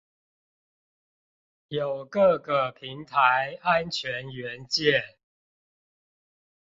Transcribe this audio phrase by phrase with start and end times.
[1.67, 5.19] 有各個平台安全元件